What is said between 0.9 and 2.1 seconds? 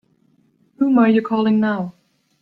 are you calling now?